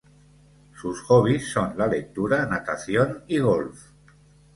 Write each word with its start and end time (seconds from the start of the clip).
Sus 0.81 0.99
hobbies 1.07 1.51
son 1.51 1.77
la 1.77 1.85
lectura, 1.85 2.47
natación 2.47 3.23
y 3.27 3.37
golf. 3.37 3.83